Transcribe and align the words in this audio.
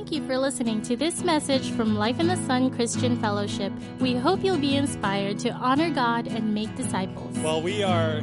Thank 0.00 0.12
you 0.12 0.26
for 0.26 0.38
listening 0.38 0.80
to 0.84 0.96
this 0.96 1.22
message 1.22 1.72
from 1.72 1.94
Life 1.94 2.20
in 2.20 2.26
the 2.26 2.36
Sun 2.46 2.70
Christian 2.70 3.20
Fellowship. 3.20 3.70
We 4.00 4.14
hope 4.14 4.42
you'll 4.42 4.56
be 4.56 4.74
inspired 4.74 5.38
to 5.40 5.50
honor 5.50 5.90
God 5.90 6.26
and 6.26 6.54
make 6.54 6.74
disciples. 6.74 7.38
Well, 7.40 7.60
we 7.60 7.82
are 7.82 8.22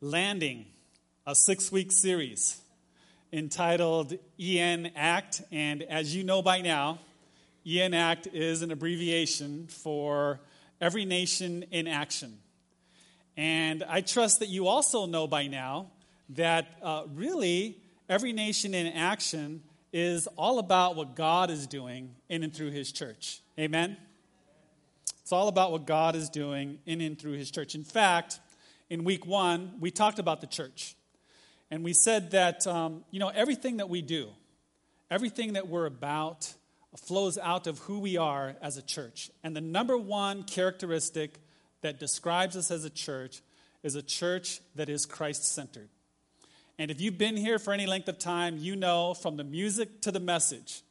landing 0.00 0.64
a 1.26 1.34
six 1.34 1.70
week 1.70 1.92
series 1.92 2.62
entitled 3.30 4.14
EN 4.40 4.90
Act. 4.96 5.42
And 5.52 5.82
as 5.82 6.16
you 6.16 6.24
know 6.24 6.40
by 6.40 6.62
now, 6.62 6.98
EN 7.66 7.92
Act 7.92 8.26
is 8.28 8.62
an 8.62 8.70
abbreviation 8.70 9.66
for 9.66 10.40
Every 10.80 11.04
Nation 11.04 11.66
in 11.70 11.88
Action. 11.88 12.38
And 13.36 13.84
I 13.86 14.00
trust 14.00 14.40
that 14.40 14.48
you 14.48 14.66
also 14.66 15.04
know 15.04 15.26
by 15.26 15.46
now 15.46 15.88
that 16.30 16.78
uh, 16.82 17.02
really 17.14 17.76
Every 18.08 18.32
Nation 18.32 18.72
in 18.72 18.86
Action 18.86 19.62
is 19.92 20.26
all 20.36 20.58
about 20.58 20.96
what 20.96 21.14
God 21.14 21.50
is 21.50 21.66
doing 21.66 22.14
in 22.28 22.42
and 22.42 22.54
through 22.54 22.70
His 22.70 22.92
church. 22.92 23.40
Amen? 23.58 23.96
It's 25.20 25.32
all 25.32 25.48
about 25.48 25.72
what 25.72 25.86
God 25.86 26.16
is 26.16 26.28
doing 26.30 26.78
in 26.86 27.00
and 27.00 27.18
through 27.18 27.32
His 27.32 27.50
church. 27.50 27.74
In 27.74 27.84
fact, 27.84 28.40
in 28.88 29.04
week 29.04 29.26
one, 29.26 29.72
we 29.80 29.90
talked 29.90 30.18
about 30.18 30.40
the 30.40 30.46
church. 30.46 30.96
And 31.70 31.82
we 31.82 31.94
said 31.94 32.32
that, 32.32 32.66
um, 32.66 33.04
you 33.10 33.18
know, 33.18 33.28
everything 33.28 33.78
that 33.78 33.88
we 33.88 34.02
do, 34.02 34.28
everything 35.10 35.54
that 35.54 35.68
we're 35.68 35.86
about, 35.86 36.52
flows 36.96 37.38
out 37.38 37.66
of 37.66 37.78
who 37.80 37.98
we 37.98 38.16
are 38.16 38.56
as 38.60 38.76
a 38.76 38.82
church. 38.82 39.30
And 39.42 39.56
the 39.56 39.62
number 39.62 39.96
one 39.96 40.42
characteristic 40.42 41.38
that 41.80 41.98
describes 41.98 42.56
us 42.56 42.70
as 42.70 42.84
a 42.84 42.90
church 42.90 43.40
is 43.82 43.94
a 43.94 44.02
church 44.02 44.60
that 44.74 44.88
is 44.88 45.06
Christ 45.06 45.44
centered. 45.44 45.88
And 46.82 46.90
if 46.90 47.00
you've 47.00 47.16
been 47.16 47.36
here 47.36 47.60
for 47.60 47.72
any 47.72 47.86
length 47.86 48.08
of 48.08 48.18
time, 48.18 48.56
you 48.58 48.74
know 48.74 49.14
from 49.14 49.36
the 49.36 49.44
music 49.44 50.00
to 50.00 50.10
the 50.10 50.18
message, 50.18 50.82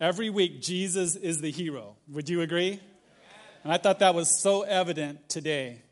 every 0.00 0.30
week 0.30 0.62
Jesus 0.62 1.14
is 1.14 1.42
the 1.42 1.50
hero. 1.50 1.96
Would 2.08 2.30
you 2.30 2.40
agree? 2.40 2.80
And 3.62 3.70
I 3.70 3.76
thought 3.76 3.98
that 3.98 4.14
was 4.14 4.40
so 4.40 4.62
evident 4.62 5.28
today. 5.28 5.82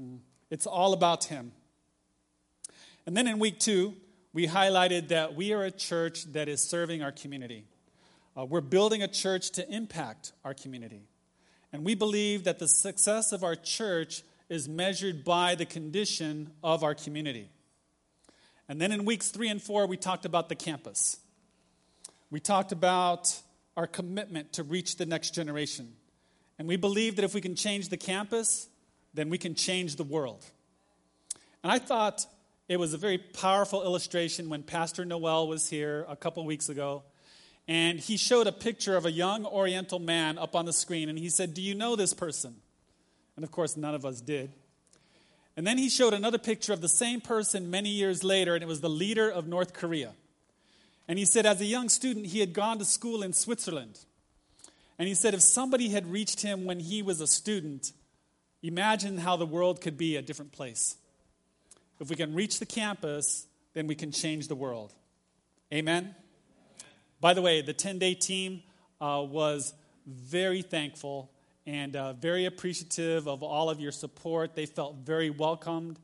Mm. 0.00 0.20
It's 0.48 0.66
all 0.66 0.94
about 0.94 1.24
him. 1.24 1.52
And 3.04 3.14
then 3.14 3.26
in 3.26 3.38
week 3.38 3.58
two, 3.58 3.92
we 4.32 4.46
highlighted 4.46 5.08
that 5.08 5.34
we 5.34 5.52
are 5.52 5.64
a 5.64 5.70
church 5.70 6.24
that 6.32 6.48
is 6.48 6.62
serving 6.62 7.02
our 7.02 7.12
community. 7.12 7.66
Uh, 8.34 8.46
we're 8.46 8.62
building 8.62 9.02
a 9.02 9.08
church 9.08 9.50
to 9.50 9.70
impact 9.70 10.32
our 10.42 10.54
community. 10.54 11.02
And 11.70 11.84
we 11.84 11.94
believe 11.94 12.44
that 12.44 12.58
the 12.58 12.66
success 12.66 13.32
of 13.32 13.44
our 13.44 13.56
church 13.56 14.22
is 14.48 14.70
measured 14.70 15.22
by 15.22 15.54
the 15.54 15.66
condition 15.66 16.52
of 16.64 16.82
our 16.82 16.94
community. 16.94 17.50
And 18.68 18.80
then 18.80 18.92
in 18.92 19.04
weeks 19.04 19.28
three 19.28 19.48
and 19.48 19.62
four, 19.62 19.86
we 19.86 19.96
talked 19.96 20.24
about 20.24 20.48
the 20.48 20.54
campus. 20.54 21.18
We 22.30 22.40
talked 22.40 22.72
about 22.72 23.34
our 23.76 23.86
commitment 23.86 24.54
to 24.54 24.62
reach 24.62 24.96
the 24.96 25.06
next 25.06 25.34
generation. 25.34 25.92
And 26.58 26.66
we 26.66 26.76
believe 26.76 27.16
that 27.16 27.24
if 27.24 27.34
we 27.34 27.40
can 27.40 27.54
change 27.54 27.88
the 27.90 27.96
campus, 27.96 28.68
then 29.14 29.28
we 29.28 29.38
can 29.38 29.54
change 29.54 29.96
the 29.96 30.04
world. 30.04 30.44
And 31.62 31.70
I 31.70 31.78
thought 31.78 32.26
it 32.68 32.78
was 32.78 32.94
a 32.94 32.98
very 32.98 33.18
powerful 33.18 33.84
illustration 33.84 34.48
when 34.48 34.62
Pastor 34.62 35.04
Noel 35.04 35.46
was 35.46 35.68
here 35.68 36.04
a 36.08 36.16
couple 36.16 36.44
weeks 36.44 36.68
ago. 36.68 37.04
And 37.68 37.98
he 37.98 38.16
showed 38.16 38.46
a 38.46 38.52
picture 38.52 38.96
of 38.96 39.06
a 39.06 39.10
young 39.10 39.44
Oriental 39.44 39.98
man 39.98 40.38
up 40.38 40.54
on 40.54 40.64
the 40.64 40.72
screen. 40.72 41.08
And 41.08 41.18
he 41.18 41.28
said, 41.28 41.54
Do 41.54 41.62
you 41.62 41.74
know 41.74 41.96
this 41.96 42.14
person? 42.14 42.56
And 43.34 43.44
of 43.44 43.50
course, 43.50 43.76
none 43.76 43.94
of 43.94 44.04
us 44.04 44.20
did. 44.20 44.52
And 45.56 45.66
then 45.66 45.78
he 45.78 45.88
showed 45.88 46.12
another 46.12 46.38
picture 46.38 46.72
of 46.72 46.82
the 46.82 46.88
same 46.88 47.20
person 47.20 47.70
many 47.70 47.88
years 47.88 48.22
later, 48.22 48.54
and 48.54 48.62
it 48.62 48.66
was 48.66 48.82
the 48.82 48.90
leader 48.90 49.30
of 49.30 49.46
North 49.46 49.72
Korea. 49.72 50.12
And 51.08 51.18
he 51.18 51.24
said, 51.24 51.46
as 51.46 51.60
a 51.60 51.64
young 51.64 51.88
student, 51.88 52.26
he 52.26 52.40
had 52.40 52.52
gone 52.52 52.78
to 52.78 52.84
school 52.84 53.22
in 53.22 53.32
Switzerland. 53.32 54.00
And 54.98 55.08
he 55.08 55.14
said, 55.14 55.34
if 55.34 55.42
somebody 55.42 55.88
had 55.88 56.06
reached 56.06 56.42
him 56.42 56.64
when 56.64 56.80
he 56.80 57.00
was 57.00 57.20
a 57.20 57.26
student, 57.26 57.92
imagine 58.62 59.18
how 59.18 59.36
the 59.36 59.46
world 59.46 59.80
could 59.80 59.96
be 59.96 60.16
a 60.16 60.22
different 60.22 60.52
place. 60.52 60.96
If 62.00 62.10
we 62.10 62.16
can 62.16 62.34
reach 62.34 62.58
the 62.58 62.66
campus, 62.66 63.46
then 63.72 63.86
we 63.86 63.94
can 63.94 64.12
change 64.12 64.48
the 64.48 64.54
world. 64.54 64.92
Amen? 65.72 66.14
By 67.20 67.32
the 67.34 67.42
way, 67.42 67.62
the 67.62 67.72
10 67.72 67.98
day 67.98 68.14
team 68.14 68.62
uh, 69.00 69.24
was 69.26 69.72
very 70.06 70.62
thankful 70.62 71.30
and 71.66 71.96
uh, 71.96 72.12
very 72.12 72.46
appreciative 72.46 73.26
of 73.26 73.42
all 73.42 73.68
of 73.68 73.80
your 73.80 73.92
support. 73.92 74.54
They 74.54 74.66
felt 74.66 74.96
very 75.04 75.30
welcomed. 75.30 75.98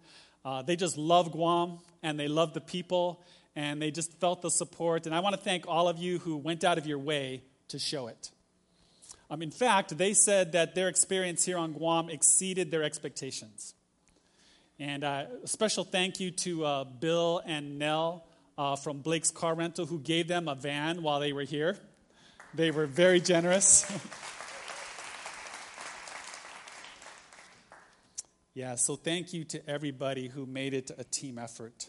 Uh, 0.45 0.63
they 0.63 0.77
just 0.77 0.99
love 0.99 1.31
Guam 1.31 1.79
and 2.03 2.19
they 2.19 2.29
love 2.29 2.53
the 2.53 2.61
people 2.61 3.23
and 3.55 3.81
they 3.81 3.91
just 3.91 4.13
felt 4.19 4.43
the 4.43 4.51
support. 4.51 5.07
And 5.07 5.15
I 5.15 5.21
want 5.21 5.37
to 5.37 5.41
thank 5.41 5.69
all 5.69 5.89
of 5.89 5.99
you 5.99 6.19
who 6.19 6.37
went 6.37 6.65
out 6.65 6.79
of 6.79 6.87
your 6.87 6.99
way 6.99 7.43
to 7.69 7.79
show 7.79 8.09
it. 8.09 8.31
Um, 9.31 9.41
in 9.41 9.51
fact, 9.51 9.97
they 9.97 10.15
said 10.15 10.53
that 10.53 10.75
their 10.75 10.89
experience 10.89 11.45
here 11.45 11.57
on 11.57 11.73
Guam 11.73 12.11
exceeded 12.11 12.71
their 12.71 12.83
expectations. 12.83 13.75
And 14.79 15.05
uh, 15.05 15.25
a 15.45 15.47
special 15.47 15.85
thank 15.85 16.19
you 16.19 16.31
to 16.33 16.65
uh, 16.65 16.85
Bill 16.85 17.41
and 17.47 17.79
Nell 17.79 18.27
uh, 18.59 18.77
from 18.77 18.99
Blake's 18.99 19.31
Car 19.31 19.55
Rental 19.55 19.87
who 19.87 20.01
gave 20.01 20.29
them 20.29 20.49
a 20.49 20.55
van 20.55 21.03
while 21.03 21.21
they 21.21 21.33
were 21.33 21.45
here. 21.45 21.79
They 22.53 22.71
were 22.71 22.87
very 22.87 23.21
generous. 23.21 23.91
Yeah, 28.55 28.75
so 28.75 28.97
thank 28.97 29.33
you 29.33 29.45
to 29.45 29.67
everybody 29.69 30.29
who 30.29 30.45
made 30.45 30.75
it 30.75 30.91
a 30.99 31.05
team 31.05 31.39
effort. 31.39 31.89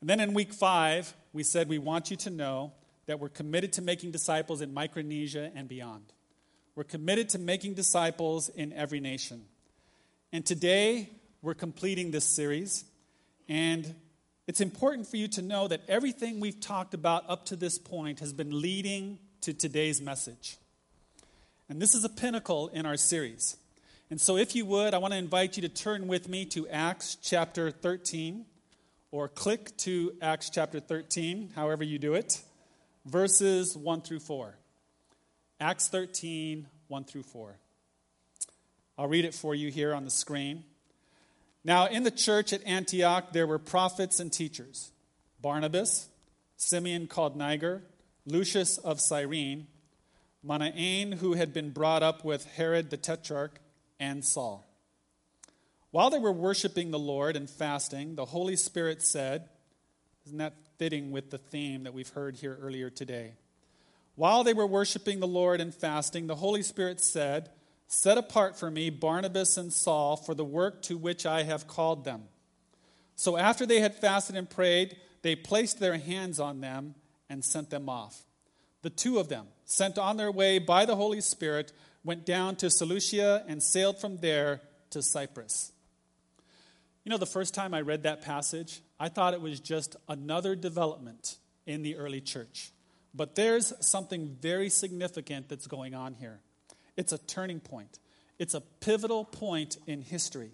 And 0.00 0.10
then 0.10 0.20
in 0.20 0.34
week 0.34 0.52
five, 0.52 1.14
we 1.32 1.44
said 1.44 1.66
we 1.66 1.78
want 1.78 2.10
you 2.10 2.16
to 2.18 2.30
know 2.30 2.72
that 3.06 3.20
we're 3.20 3.30
committed 3.30 3.72
to 3.74 3.82
making 3.82 4.10
disciples 4.10 4.60
in 4.60 4.74
Micronesia 4.74 5.50
and 5.54 5.66
beyond. 5.66 6.12
We're 6.74 6.84
committed 6.84 7.30
to 7.30 7.38
making 7.38 7.74
disciples 7.74 8.50
in 8.50 8.74
every 8.74 9.00
nation. 9.00 9.46
And 10.30 10.44
today, 10.44 11.08
we're 11.40 11.54
completing 11.54 12.10
this 12.10 12.24
series. 12.24 12.84
And 13.48 13.94
it's 14.46 14.60
important 14.60 15.06
for 15.06 15.16
you 15.16 15.26
to 15.28 15.42
know 15.42 15.68
that 15.68 15.80
everything 15.88 16.40
we've 16.40 16.60
talked 16.60 16.92
about 16.92 17.24
up 17.28 17.46
to 17.46 17.56
this 17.56 17.78
point 17.78 18.20
has 18.20 18.34
been 18.34 18.60
leading 18.60 19.18
to 19.40 19.54
today's 19.54 20.02
message. 20.02 20.58
And 21.70 21.80
this 21.80 21.94
is 21.94 22.04
a 22.04 22.10
pinnacle 22.10 22.68
in 22.68 22.84
our 22.84 22.98
series. 22.98 23.56
And 24.10 24.20
so, 24.20 24.36
if 24.36 24.56
you 24.56 24.66
would, 24.66 24.92
I 24.92 24.98
want 24.98 25.12
to 25.12 25.18
invite 25.18 25.56
you 25.56 25.62
to 25.62 25.68
turn 25.68 26.08
with 26.08 26.28
me 26.28 26.44
to 26.46 26.66
Acts 26.66 27.16
chapter 27.22 27.70
13, 27.70 28.44
or 29.12 29.28
click 29.28 29.76
to 29.78 30.14
Acts 30.20 30.50
chapter 30.50 30.80
13, 30.80 31.52
however 31.54 31.84
you 31.84 31.96
do 32.00 32.14
it, 32.14 32.42
verses 33.06 33.76
1 33.76 34.00
through 34.00 34.18
4. 34.18 34.56
Acts 35.60 35.86
13, 35.86 36.66
1 36.88 37.04
through 37.04 37.22
4. 37.22 37.56
I'll 38.98 39.06
read 39.06 39.24
it 39.24 39.32
for 39.32 39.54
you 39.54 39.70
here 39.70 39.94
on 39.94 40.04
the 40.04 40.10
screen. 40.10 40.64
Now, 41.62 41.86
in 41.86 42.02
the 42.02 42.10
church 42.10 42.52
at 42.52 42.66
Antioch, 42.66 43.32
there 43.32 43.46
were 43.46 43.60
prophets 43.60 44.18
and 44.18 44.32
teachers 44.32 44.90
Barnabas, 45.40 46.08
Simeon 46.56 47.06
called 47.06 47.36
Niger, 47.36 47.84
Lucius 48.26 48.76
of 48.76 49.00
Cyrene, 49.00 49.68
Manaen, 50.44 51.14
who 51.14 51.34
had 51.34 51.52
been 51.52 51.70
brought 51.70 52.02
up 52.02 52.24
with 52.24 52.44
Herod 52.56 52.90
the 52.90 52.96
Tetrarch 52.96 53.60
and 54.00 54.24
Saul. 54.24 54.66
While 55.92 56.10
they 56.10 56.18
were 56.18 56.32
worshiping 56.32 56.90
the 56.90 56.98
Lord 56.98 57.36
and 57.36 57.48
fasting, 57.48 58.16
the 58.16 58.24
Holy 58.24 58.56
Spirit 58.56 59.02
said, 59.02 59.48
Isn't 60.26 60.38
that 60.38 60.54
fitting 60.78 61.12
with 61.12 61.30
the 61.30 61.38
theme 61.38 61.84
that 61.84 61.94
we've 61.94 62.08
heard 62.08 62.36
here 62.36 62.58
earlier 62.60 62.90
today? 62.90 63.34
While 64.16 64.42
they 64.42 64.54
were 64.54 64.66
worshiping 64.66 65.20
the 65.20 65.26
Lord 65.28 65.60
and 65.60 65.74
fasting, 65.74 66.26
the 66.26 66.36
Holy 66.36 66.62
Spirit 66.62 67.00
said, 67.00 67.50
Set 67.86 68.18
apart 68.18 68.56
for 68.56 68.70
me 68.70 68.88
Barnabas 68.88 69.56
and 69.56 69.72
Saul 69.72 70.16
for 70.16 70.34
the 70.34 70.44
work 70.44 70.80
to 70.82 70.96
which 70.96 71.26
I 71.26 71.42
have 71.42 71.66
called 71.66 72.04
them. 72.04 72.22
So 73.16 73.36
after 73.36 73.66
they 73.66 73.80
had 73.80 73.96
fasted 73.96 74.36
and 74.36 74.48
prayed, 74.48 74.96
they 75.22 75.34
placed 75.34 75.80
their 75.80 75.98
hands 75.98 76.38
on 76.38 76.60
them 76.60 76.94
and 77.28 77.44
sent 77.44 77.70
them 77.70 77.88
off. 77.88 78.22
The 78.82 78.90
two 78.90 79.18
of 79.18 79.28
them, 79.28 79.46
sent 79.64 79.98
on 79.98 80.16
their 80.16 80.30
way 80.30 80.58
by 80.58 80.84
the 80.84 80.96
Holy 80.96 81.20
Spirit, 81.20 81.72
went 82.04 82.24
down 82.24 82.56
to 82.56 82.70
Seleucia 82.70 83.44
and 83.46 83.62
sailed 83.62 84.00
from 84.00 84.18
there 84.18 84.60
to 84.90 85.02
Cyprus. 85.02 85.72
You 87.04 87.10
know, 87.10 87.18
the 87.18 87.26
first 87.26 87.54
time 87.54 87.74
I 87.74 87.80
read 87.80 88.02
that 88.02 88.22
passage, 88.22 88.82
I 88.98 89.08
thought 89.08 89.34
it 89.34 89.40
was 89.40 89.60
just 89.60 89.96
another 90.08 90.54
development 90.54 91.38
in 91.66 91.82
the 91.82 91.96
early 91.96 92.20
church. 92.20 92.72
But 93.14 93.34
there's 93.34 93.72
something 93.80 94.36
very 94.40 94.68
significant 94.68 95.48
that's 95.48 95.66
going 95.66 95.94
on 95.94 96.14
here. 96.14 96.40
It's 96.96 97.12
a 97.12 97.18
turning 97.18 97.60
point, 97.60 97.98
it's 98.38 98.54
a 98.54 98.60
pivotal 98.60 99.24
point 99.24 99.76
in 99.86 100.02
history. 100.02 100.52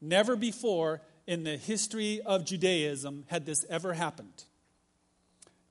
Never 0.00 0.36
before 0.36 1.02
in 1.26 1.42
the 1.42 1.56
history 1.56 2.20
of 2.24 2.44
Judaism 2.44 3.24
had 3.26 3.44
this 3.46 3.64
ever 3.68 3.94
happened. 3.94 4.44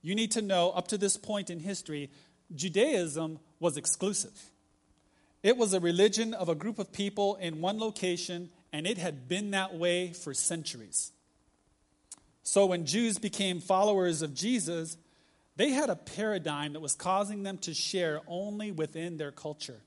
You 0.02 0.14
need 0.14 0.32
to 0.32 0.42
know, 0.42 0.70
up 0.70 0.88
to 0.88 0.98
this 0.98 1.16
point 1.16 1.50
in 1.50 1.60
history, 1.60 2.10
Judaism 2.54 3.38
was 3.58 3.76
exclusive. 3.76 4.38
It 5.42 5.56
was 5.56 5.72
a 5.72 5.80
religion 5.80 6.34
of 6.34 6.48
a 6.48 6.54
group 6.54 6.78
of 6.78 6.92
people 6.92 7.36
in 7.36 7.60
one 7.60 7.78
location, 7.78 8.50
and 8.72 8.86
it 8.86 8.98
had 8.98 9.28
been 9.28 9.52
that 9.52 9.74
way 9.74 10.12
for 10.12 10.34
centuries. 10.34 11.12
So 12.42 12.66
when 12.66 12.86
Jews 12.86 13.18
became 13.18 13.60
followers 13.60 14.22
of 14.22 14.34
Jesus, 14.34 14.96
They 15.58 15.70
had 15.70 15.90
a 15.90 15.96
paradigm 15.96 16.74
that 16.74 16.80
was 16.80 16.94
causing 16.94 17.42
them 17.42 17.58
to 17.58 17.74
share 17.74 18.20
only 18.28 18.70
within 18.70 19.16
their 19.16 19.32
culture. 19.32 19.80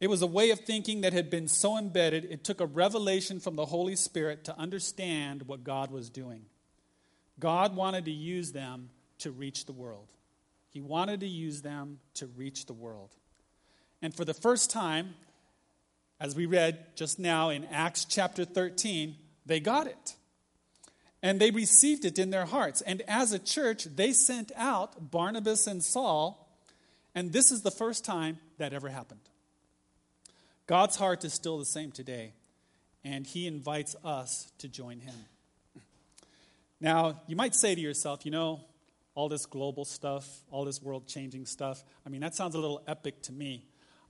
It 0.00 0.08
was 0.08 0.22
a 0.22 0.26
way 0.26 0.50
of 0.50 0.60
thinking 0.60 1.02
that 1.02 1.12
had 1.12 1.28
been 1.28 1.48
so 1.48 1.76
embedded, 1.76 2.24
it 2.24 2.42
took 2.42 2.62
a 2.62 2.66
revelation 2.66 3.40
from 3.40 3.56
the 3.56 3.66
Holy 3.66 3.94
Spirit 3.94 4.44
to 4.44 4.58
understand 4.58 5.42
what 5.42 5.64
God 5.64 5.90
was 5.90 6.08
doing. 6.08 6.46
God 7.38 7.76
wanted 7.76 8.06
to 8.06 8.10
use 8.10 8.52
them 8.52 8.88
to 9.18 9.30
reach 9.30 9.66
the 9.66 9.72
world. 9.72 10.08
He 10.70 10.80
wanted 10.80 11.20
to 11.20 11.28
use 11.28 11.60
them 11.60 11.98
to 12.14 12.26
reach 12.26 12.64
the 12.64 12.72
world. 12.72 13.10
And 14.06 14.14
for 14.14 14.24
the 14.24 14.34
first 14.34 14.70
time, 14.70 15.14
as 16.20 16.36
we 16.36 16.46
read 16.46 16.78
just 16.94 17.18
now 17.18 17.48
in 17.48 17.64
Acts 17.64 18.04
chapter 18.04 18.44
13, 18.44 19.16
they 19.46 19.58
got 19.58 19.88
it. 19.88 20.14
And 21.24 21.40
they 21.40 21.50
received 21.50 22.04
it 22.04 22.16
in 22.16 22.30
their 22.30 22.44
hearts. 22.44 22.82
And 22.82 23.02
as 23.08 23.32
a 23.32 23.40
church, 23.40 23.82
they 23.82 24.12
sent 24.12 24.52
out 24.54 25.10
Barnabas 25.10 25.66
and 25.66 25.82
Saul. 25.82 26.56
And 27.16 27.32
this 27.32 27.50
is 27.50 27.62
the 27.62 27.72
first 27.72 28.04
time 28.04 28.38
that 28.58 28.72
ever 28.72 28.90
happened. 28.90 29.28
God's 30.68 30.94
heart 30.94 31.24
is 31.24 31.34
still 31.34 31.58
the 31.58 31.64
same 31.64 31.90
today, 31.90 32.32
and 33.02 33.26
He 33.26 33.48
invites 33.48 33.96
us 34.04 34.52
to 34.58 34.68
join 34.68 35.00
Him. 35.00 35.16
Now, 36.80 37.22
you 37.26 37.34
might 37.34 37.56
say 37.56 37.74
to 37.74 37.80
yourself, 37.80 38.24
you 38.24 38.30
know, 38.30 38.60
all 39.16 39.28
this 39.28 39.46
global 39.46 39.84
stuff, 39.84 40.28
all 40.52 40.64
this 40.64 40.80
world 40.80 41.08
changing 41.08 41.46
stuff, 41.46 41.82
I 42.06 42.08
mean, 42.08 42.20
that 42.20 42.36
sounds 42.36 42.54
a 42.54 42.60
little 42.60 42.84
epic 42.86 43.20
to 43.24 43.32
me. 43.32 43.66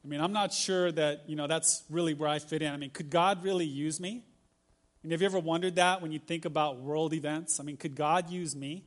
I 0.07 0.09
mean, 0.09 0.21
I'm 0.21 0.33
not 0.33 0.53
sure 0.53 0.93
that, 0.93 1.25
you 1.27 1.35
know, 1.35 1.49
that's 1.49 1.83
really 1.91 2.15
where 2.15 2.29
I 2.29 2.39
fit 2.39 2.63
in. 2.63 2.73
I 2.73 2.77
mean, 2.77 2.91
could 2.91 3.11
God 3.11 3.43
really 3.43 3.67
use 3.67 3.99
me? 3.99 4.23
Mean, 5.03 5.11
have 5.11 5.21
you 5.21 5.27
ever 5.27 5.41
wondered 5.41 5.77
that 5.77 6.01
when 6.01 6.13
you 6.13 6.21
think 6.21 6.45
about 6.45 6.81
world 6.81 7.13
events? 7.13 7.59
I 7.59 7.65
mean, 7.65 7.77
could 7.77 7.97
God 7.97 8.31
use 8.31 8.55
me? 8.55 8.85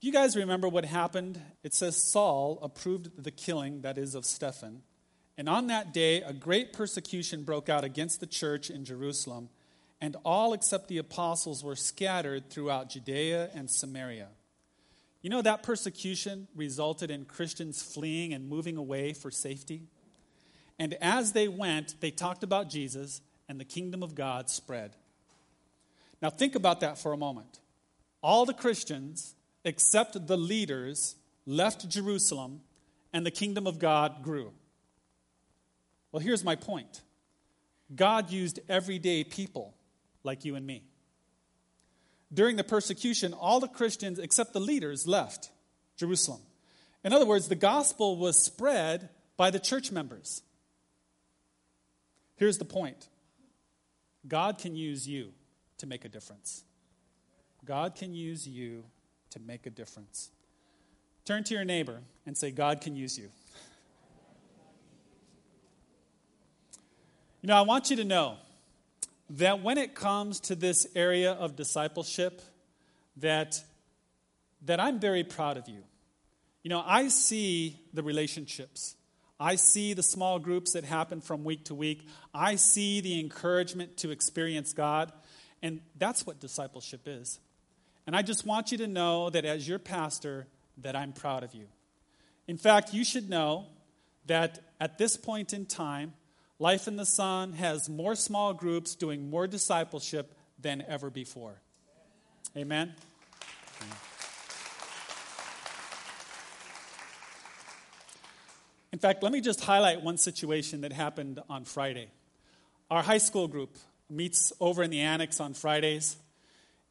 Do 0.00 0.06
you 0.06 0.12
guys 0.12 0.36
remember 0.36 0.68
what 0.68 0.84
happened? 0.84 1.40
It 1.62 1.72
says 1.72 1.96
Saul 1.96 2.58
approved 2.62 3.22
the 3.22 3.30
killing, 3.30 3.80
that 3.80 3.96
is, 3.96 4.14
of 4.14 4.26
Stephen. 4.26 4.82
And 5.38 5.48
on 5.48 5.68
that 5.68 5.94
day, 5.94 6.20
a 6.20 6.34
great 6.34 6.74
persecution 6.74 7.44
broke 7.44 7.70
out 7.70 7.82
against 7.82 8.20
the 8.20 8.26
church 8.26 8.68
in 8.68 8.84
Jerusalem, 8.84 9.48
and 10.02 10.16
all 10.22 10.52
except 10.52 10.88
the 10.88 10.98
apostles 10.98 11.64
were 11.64 11.76
scattered 11.76 12.50
throughout 12.50 12.90
Judea 12.90 13.50
and 13.54 13.70
Samaria. 13.70 14.28
You 15.20 15.30
know, 15.30 15.42
that 15.42 15.62
persecution 15.62 16.46
resulted 16.54 17.10
in 17.10 17.24
Christians 17.24 17.82
fleeing 17.82 18.32
and 18.32 18.48
moving 18.48 18.76
away 18.76 19.12
for 19.12 19.30
safety. 19.30 19.82
And 20.78 20.94
as 21.00 21.32
they 21.32 21.48
went, 21.48 21.96
they 22.00 22.10
talked 22.10 22.44
about 22.44 22.70
Jesus, 22.70 23.20
and 23.48 23.58
the 23.58 23.64
kingdom 23.64 24.02
of 24.02 24.14
God 24.14 24.48
spread. 24.48 24.94
Now, 26.22 26.30
think 26.30 26.54
about 26.54 26.80
that 26.80 26.98
for 26.98 27.12
a 27.12 27.16
moment. 27.16 27.60
All 28.22 28.44
the 28.44 28.54
Christians, 28.54 29.34
except 29.64 30.26
the 30.26 30.36
leaders, 30.36 31.16
left 31.46 31.88
Jerusalem, 31.88 32.60
and 33.12 33.24
the 33.24 33.30
kingdom 33.30 33.66
of 33.66 33.78
God 33.78 34.22
grew. 34.22 34.52
Well, 36.12 36.20
here's 36.20 36.44
my 36.44 36.56
point 36.56 37.02
God 37.94 38.30
used 38.30 38.60
everyday 38.68 39.24
people 39.24 39.74
like 40.22 40.44
you 40.44 40.54
and 40.54 40.66
me. 40.66 40.84
During 42.32 42.56
the 42.56 42.64
persecution, 42.64 43.32
all 43.32 43.60
the 43.60 43.68
Christians 43.68 44.18
except 44.18 44.52
the 44.52 44.60
leaders 44.60 45.06
left 45.06 45.50
Jerusalem. 45.96 46.40
In 47.04 47.12
other 47.12 47.26
words, 47.26 47.48
the 47.48 47.54
gospel 47.54 48.16
was 48.16 48.42
spread 48.42 49.08
by 49.36 49.50
the 49.50 49.58
church 49.58 49.90
members. 49.90 50.42
Here's 52.36 52.58
the 52.58 52.64
point 52.64 53.08
God 54.26 54.58
can 54.58 54.76
use 54.76 55.08
you 55.08 55.32
to 55.78 55.86
make 55.86 56.04
a 56.04 56.08
difference. 56.08 56.64
God 57.64 57.94
can 57.94 58.14
use 58.14 58.46
you 58.46 58.84
to 59.30 59.40
make 59.40 59.66
a 59.66 59.70
difference. 59.70 60.30
Turn 61.24 61.44
to 61.44 61.54
your 61.54 61.64
neighbor 61.64 62.00
and 62.26 62.36
say, 62.36 62.50
God 62.50 62.80
can 62.80 62.96
use 62.96 63.18
you. 63.18 63.28
You 67.42 67.48
know, 67.48 67.56
I 67.56 67.60
want 67.62 67.90
you 67.90 67.96
to 67.96 68.04
know 68.04 68.38
that 69.30 69.62
when 69.62 69.78
it 69.78 69.94
comes 69.94 70.40
to 70.40 70.54
this 70.54 70.86
area 70.94 71.32
of 71.32 71.56
discipleship, 71.56 72.40
that, 73.18 73.62
that 74.64 74.80
I'm 74.80 74.98
very 74.98 75.24
proud 75.24 75.56
of 75.56 75.68
you. 75.68 75.82
You 76.62 76.70
know, 76.70 76.82
I 76.84 77.08
see 77.08 77.80
the 77.92 78.02
relationships. 78.02 78.96
I 79.40 79.56
see 79.56 79.94
the 79.94 80.02
small 80.02 80.38
groups 80.38 80.72
that 80.72 80.84
happen 80.84 81.20
from 81.20 81.44
week 81.44 81.66
to 81.66 81.74
week. 81.74 82.06
I 82.34 82.56
see 82.56 83.00
the 83.00 83.20
encouragement 83.20 83.98
to 83.98 84.10
experience 84.10 84.72
God. 84.72 85.12
And 85.62 85.80
that's 85.96 86.26
what 86.26 86.40
discipleship 86.40 87.02
is. 87.06 87.38
And 88.06 88.16
I 88.16 88.22
just 88.22 88.46
want 88.46 88.72
you 88.72 88.78
to 88.78 88.86
know 88.86 89.30
that 89.30 89.44
as 89.44 89.68
your 89.68 89.78
pastor, 89.78 90.46
that 90.78 90.96
I'm 90.96 91.12
proud 91.12 91.44
of 91.44 91.54
you. 91.54 91.66
In 92.46 92.56
fact, 92.56 92.94
you 92.94 93.04
should 93.04 93.28
know 93.28 93.66
that 94.26 94.60
at 94.80 94.98
this 94.98 95.16
point 95.16 95.52
in 95.52 95.66
time, 95.66 96.14
Life 96.60 96.88
in 96.88 96.96
the 96.96 97.06
Sun 97.06 97.52
has 97.52 97.88
more 97.88 98.16
small 98.16 98.52
groups 98.52 98.96
doing 98.96 99.30
more 99.30 99.46
discipleship 99.46 100.34
than 100.60 100.82
ever 100.88 101.08
before. 101.08 101.60
Amen? 102.56 102.94
In 108.92 108.98
fact, 108.98 109.22
let 109.22 109.30
me 109.30 109.40
just 109.40 109.60
highlight 109.60 110.02
one 110.02 110.16
situation 110.16 110.80
that 110.80 110.92
happened 110.92 111.40
on 111.48 111.64
Friday. 111.64 112.10
Our 112.90 113.04
high 113.04 113.18
school 113.18 113.46
group 113.46 113.76
meets 114.10 114.52
over 114.58 114.82
in 114.82 114.90
the 114.90 115.00
annex 115.00 115.38
on 115.38 115.54
Fridays, 115.54 116.16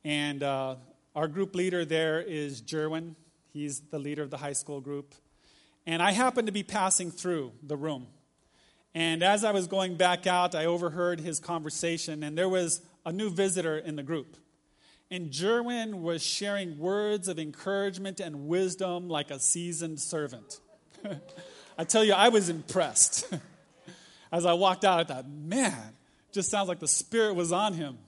and 0.06 0.44
uh, 0.44 0.76
our 1.14 1.28
group 1.28 1.56
leader 1.56 1.84
there 1.84 2.22
is 2.22 2.62
Jerwin. 2.62 3.16
He's 3.52 3.82
the 3.82 4.00
leader 4.00 4.24
of 4.24 4.30
the 4.30 4.38
high 4.38 4.54
school 4.54 4.80
group. 4.80 5.14
And 5.86 6.02
I 6.02 6.12
happened 6.12 6.46
to 6.46 6.54
be 6.54 6.64
passing 6.64 7.12
through 7.12 7.52
the 7.62 7.76
room 7.76 8.08
and 8.98 9.22
as 9.22 9.44
I 9.44 9.52
was 9.52 9.68
going 9.68 9.96
back 9.96 10.26
out, 10.26 10.56
I 10.56 10.66
overheard 10.66 11.20
his 11.20 11.40
conversation, 11.40 12.24
and 12.24 12.36
there 12.36 12.50
was 12.50 12.82
a 13.06 13.14
new 13.14 13.30
visitor 13.30 13.78
in 13.78 13.96
the 13.96 14.02
group. 14.02 14.38
And 15.12 15.30
Jerwin 15.30 16.02
was 16.02 16.24
sharing 16.24 16.80
words 16.80 17.28
of 17.28 17.38
encouragement 17.38 18.20
and 18.20 18.48
wisdom 18.48 19.08
like 19.08 19.30
a 19.30 19.40
seasoned 19.40 20.00
servant. 20.00 20.62
I 21.78 21.84
tell 21.84 22.04
you, 22.04 22.14
I 22.14 22.30
was 22.30 22.50
impressed. 22.50 23.32
As 24.32 24.48
I 24.48 24.54
walked 24.54 24.84
out, 24.84 25.00
I 25.00 25.04
thought, 25.04 25.30
man, 25.30 25.94
just 26.32 26.50
sounds 26.50 26.68
like 26.68 26.80
the 26.80 26.88
Spirit 26.88 27.36
was 27.36 27.52
on 27.52 27.74
him. 27.74 28.00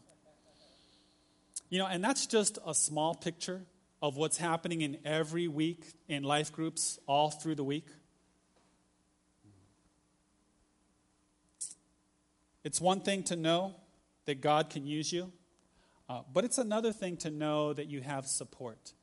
You 1.70 1.78
know, 1.78 1.86
and 1.86 2.04
that's 2.04 2.26
just 2.26 2.58
a 2.66 2.74
small 2.74 3.14
picture 3.14 3.62
of 4.02 4.18
what's 4.18 4.38
happening 4.38 4.82
in 4.82 4.98
every 5.06 5.48
week 5.48 5.86
in 6.08 6.24
life 6.24 6.52
groups 6.52 6.98
all 7.06 7.30
through 7.30 7.54
the 7.54 7.64
week. 7.64 7.86
It's 12.64 12.82
one 12.82 13.02
thing 13.02 13.24
to 13.24 13.36
know 13.36 13.76
that 14.26 14.42
God 14.42 14.70
can 14.70 14.86
use 14.86 15.12
you, 15.12 15.32
uh, 16.10 16.22
but 16.34 16.44
it's 16.44 16.58
another 16.58 16.92
thing 16.92 17.18
to 17.18 17.30
know 17.30 17.74
that 17.74 17.88
you 17.88 18.02
have 18.02 18.28
support. 18.28 18.94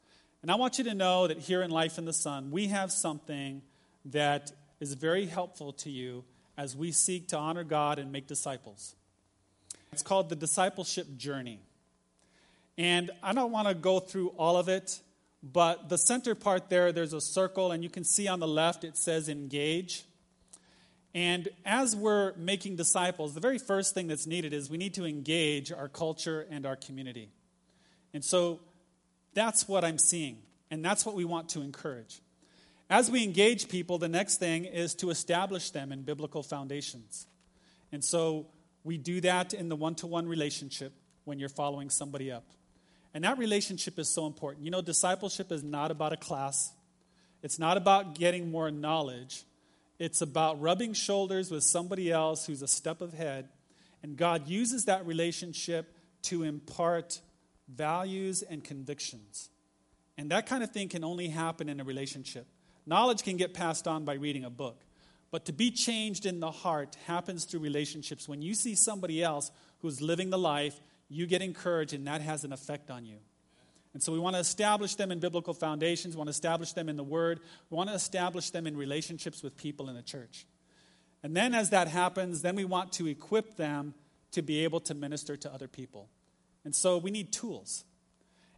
And 0.43 0.51
I 0.51 0.57
want 0.57 0.79
you 0.79 0.85
to 0.85 0.95
know 0.95 1.27
that 1.27 1.39
here 1.39 1.63
in 1.63 1.71
Life 1.71 1.99
in 1.99 2.05
the 2.05 2.13
Sun, 2.13 2.51
we 2.51 2.69
have 2.69 2.93
something 2.93 3.63
that 4.07 4.53
is 4.79 4.95
very 4.95 5.27
helpful 5.27 5.73
to 5.73 5.91
you 5.91 6.25
as 6.57 6.77
we 6.77 6.93
seek 6.93 7.29
to 7.29 7.37
honor 7.37 7.65
God 7.65 7.99
and 7.99 8.13
make 8.13 8.27
disciples. 8.27 8.95
It's 9.93 10.03
called 10.03 10.29
the 10.29 10.37
Discipleship 10.37 11.17
Journey. 11.17 11.61
And 12.79 13.11
I 13.23 13.33
don't 13.33 13.53
want 13.53 13.69
to 13.69 13.75
go 13.75 14.01
through 14.01 14.29
all 14.37 14.57
of 14.57 14.69
it, 14.69 15.01
but 15.43 15.89
the 15.89 15.97
center 15.97 16.35
part 16.35 16.69
there, 16.69 16.93
there's 16.93 17.13
a 17.13 17.21
circle, 17.21 17.73
and 17.73 17.83
you 17.83 17.89
can 17.89 18.05
see 18.05 18.29
on 18.29 18.39
the 18.39 18.49
left 18.49 18.85
it 18.85 18.97
says 18.97 19.29
engage. 19.29 20.05
And 21.17 21.49
as 21.65 21.97
we're 21.97 22.35
making 22.37 22.77
disciples, 22.77 23.33
the 23.33 23.41
very 23.41 23.57
first 23.57 23.95
thing 23.95 24.07
that's 24.07 24.27
needed 24.27 24.53
is 24.53 24.69
we 24.69 24.77
need 24.77 24.93
to 24.95 25.07
engage 25.07 25.73
our 25.73 25.89
culture 25.89 26.47
and 26.51 26.67
our 26.67 26.77
community. 26.77 27.31
And 28.13 28.23
so 28.23 28.61
that's 29.33 29.67
what 29.67 29.83
I'm 29.83 29.97
seeing, 29.97 30.37
and 30.71 30.85
that's 30.85 31.07
what 31.07 31.15
we 31.15 31.25
want 31.25 31.49
to 31.51 31.63
encourage. 31.63 32.21
As 32.91 33.11
we 33.11 33.25
engage 33.25 33.71
people, 33.71 33.97
the 33.97 34.11
next 34.11 34.37
thing 34.37 34.67
is 34.67 34.95
to 34.97 35.09
establish 35.09 35.71
them 35.71 35.91
in 35.91 36.03
biblical 36.03 36.43
foundations. 36.43 37.27
And 37.93 38.05
so 38.05 38.49
we 38.85 38.99
do 38.99 39.23
that 39.23 39.55
in 39.55 39.71
the 39.71 39.77
one 39.77 39.95
to 39.97 40.07
one 40.07 40.29
relationship 40.29 40.93
when 41.25 41.39
you're 41.39 41.49
following 41.49 41.89
somebody 41.89 42.31
up. 42.31 42.45
And 43.15 43.25
that 43.25 43.39
relationship 43.39 43.99
is 43.99 44.11
so 44.11 44.27
important. 44.27 44.67
You 44.67 44.71
know, 44.71 44.83
discipleship 44.83 45.51
is 45.51 45.65
not 45.65 45.91
about 45.91 46.13
a 46.13 46.19
class, 46.19 46.75
it's 47.43 47.59
not 47.59 47.79
about 47.79 48.19
getting 48.19 48.51
more 48.51 48.71
knowledge. 48.71 49.45
It's 49.99 50.21
about 50.21 50.61
rubbing 50.61 50.93
shoulders 50.93 51.51
with 51.51 51.65
somebody 51.65 52.11
else 52.11 52.47
who's 52.47 52.63
a 52.63 52.69
step 52.69 53.01
ahead. 53.01 53.49
And 54.03 54.17
God 54.17 54.49
uses 54.49 54.85
that 54.85 55.07
relationship 55.07 55.95
to 56.23 56.43
impart 56.43 57.21
values 57.69 58.43
and 58.43 58.63
convictions. 58.63 59.49
And 60.19 60.31
that 60.31 60.47
kind 60.47 60.63
of 60.63 60.71
thing 60.71 60.89
can 60.89 61.05
only 61.05 61.29
happen 61.29 61.69
in 61.69 61.81
a 61.81 61.85
relationship. 61.85 62.47
Knowledge 62.87 63.23
can 63.23 63.37
get 63.37 63.55
passed 63.55 63.89
on 63.89 64.05
by 64.05 64.15
reading 64.15 64.45
a 64.45 64.51
book. 64.51 64.83
But 65.31 65.47
to 65.47 65.53
be 65.53 65.71
changed 65.71 66.25
in 66.25 66.41
the 66.41 66.51
heart 66.51 66.97
happens 67.07 67.45
through 67.45 67.61
relationships. 67.61 68.29
When 68.29 68.43
you 68.43 68.55
see 68.55 68.75
somebody 68.75 69.23
else 69.23 69.51
who's 69.81 70.01
living 70.01 70.31
the 70.31 70.39
life, 70.39 70.81
you 71.09 71.27
get 71.27 71.43
encouraged, 71.43 71.93
and 71.93 72.07
that 72.07 72.21
has 72.21 72.45
an 72.45 72.53
effect 72.53 72.91
on 72.91 73.05
you. 73.05 73.19
And 73.97 74.03
so 74.03 74.13
we 74.13 74.19
want 74.19 74.37
to 74.37 74.41
establish 74.41 74.95
them 74.95 75.11
in 75.11 75.21
biblical 75.21 75.55
foundations, 75.55 76.15
we 76.15 76.19
want 76.19 76.29
to 76.29 76.33
establish 76.33 76.75
them 76.75 76.91
in 76.91 76.99
the 76.99 77.03
Word, 77.03 77.41
we 77.71 77.77
want 77.79 77.89
to 77.89 77.97
establish 77.97 78.51
them 78.51 78.67
in 78.67 78.77
relationships 78.77 79.43
with 79.43 79.57
people 79.57 79.89
in 79.89 79.97
the 79.97 80.03
church. 80.03 80.45
And 81.23 81.35
then 81.35 81.55
as 81.55 81.71
that 81.71 81.89
happens, 81.89 82.43
then 82.43 82.57
we 82.57 82.67
want 82.67 82.93
to 82.93 83.07
equip 83.07 83.57
them 83.57 83.95
to 84.33 84.43
be 84.43 84.65
able 84.65 84.81
to 84.81 84.95
minister 84.95 85.35
to 85.39 85.51
other 85.51 85.67
people. 85.67 86.11
And 86.63 86.75
so 86.75 86.99
we 86.99 87.11
need 87.11 87.33
tools. 87.33 87.87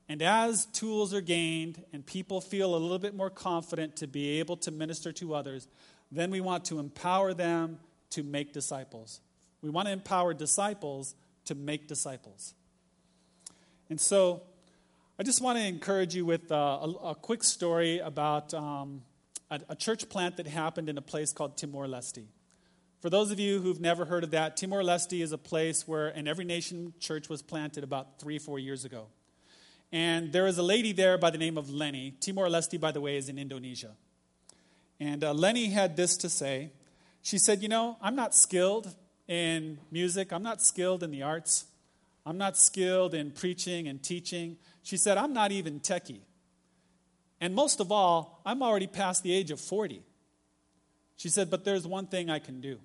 And 0.09 0.23
as 0.23 0.67
tools 0.67 1.15
are 1.15 1.21
gained 1.21 1.85
and 1.93 2.05
people 2.05 2.41
feel 2.41 2.75
a 2.75 2.77
little 2.77 2.99
bit 2.99 3.15
more 3.15 3.31
confident 3.31 3.95
to 3.99 4.09
be 4.09 4.41
able 4.41 4.57
to 4.57 4.73
minister 4.73 5.13
to 5.13 5.37
others, 5.37 5.69
then 6.11 6.33
we 6.33 6.41
want 6.41 6.65
to 6.65 6.81
empower 6.81 7.33
them 7.33 7.79
to 8.11 8.25
make 8.25 8.53
disciples. 8.53 9.21
We 9.63 9.71
want 9.71 9.87
to 9.87 9.93
empower 9.93 10.35
disciples 10.35 11.15
to 11.45 11.55
make 11.55 11.87
disciples. 11.87 12.55
And 13.89 14.01
so 14.01 14.43
I 15.21 15.25
just 15.25 15.41
want 15.41 15.59
to 15.59 15.65
encourage 15.65 16.15
you 16.15 16.25
with 16.25 16.53
uh, 16.53 16.55
a, 16.55 17.09
a, 17.09 17.15
quick 17.17 17.43
story 17.43 17.99
about 17.99 18.55
um, 18.55 19.03
a, 19.51 19.59
a, 19.71 19.75
church 19.75 20.09
plant 20.09 20.37
that 20.37 20.47
happened 20.47 20.89
in 20.89 20.97
a 20.97 21.03
place 21.03 21.33
called 21.33 21.57
Timor 21.57 21.89
Leste. 21.89 22.27
For 23.01 23.11
those 23.11 23.33
of 23.33 23.41
you 23.41 23.61
who've 23.61 23.81
never 23.81 24.05
heard 24.05 24.23
of 24.23 24.31
that, 24.31 24.57
Timor 24.57 24.85
Leste 24.85 25.21
is 25.21 25.33
a 25.33 25.39
place 25.39 25.89
where 25.89 26.07
an 26.07 26.29
Every 26.29 26.45
Nation 26.45 26.95
church 27.01 27.29
was 27.29 27.43
planted 27.43 27.83
about 27.83 28.21
three, 28.21 28.39
four 28.39 28.61
years 28.61 28.85
ago. 28.85 29.07
And 29.91 30.33
there 30.33 30.47
is 30.47 30.57
a 30.57 30.63
lady 30.63 30.93
there 30.93 31.19
by 31.19 31.31
the 31.31 31.39
name 31.39 31.59
of 31.59 31.69
Lenny. 31.69 32.15
Timor 32.21 32.47
Leste, 32.47 32.81
by 32.81 32.93
the 32.93 33.01
way, 33.01 33.17
is 33.17 33.29
in 33.29 33.41
Indonesia. 33.41 33.97
And 35.01 35.25
uh, 35.25 35.35
Lenny 35.35 35.71
had 35.71 35.97
this 35.97 36.17
to 36.19 36.29
say. 36.29 36.71
She 37.23 37.39
said, 37.39 37.61
You 37.61 37.69
know, 37.69 37.97
I'm 38.01 38.15
not 38.15 38.37
skilled 38.37 38.95
in 39.27 39.81
music, 39.91 40.33
I'm 40.33 40.45
not 40.45 40.63
skilled 40.63 41.03
in 41.03 41.11
the 41.11 41.25
arts, 41.25 41.65
I'm 42.29 42.37
not 42.37 42.59
skilled 42.59 43.15
in 43.15 43.31
preaching 43.31 43.89
and 43.89 44.03
teaching. 44.03 44.59
She 44.83 44.99
said, 44.99 45.17
I'm 45.17 45.33
not 45.33 45.51
even 45.51 45.81
techie. 45.81 46.21
And 47.41 47.55
most 47.55 47.81
of 47.81 47.91
all, 47.91 48.43
I'm 48.45 48.63
already 48.63 48.87
past 48.87 49.23
the 49.23 49.33
age 49.33 49.51
of 49.51 49.59
40. 49.59 50.03
She 51.17 51.31
said, 51.31 51.49
But 51.49 51.65
there's 51.65 51.87
one 51.87 52.07
thing 52.07 52.29
I 52.29 52.39
can 52.39 52.61
do 52.61 52.81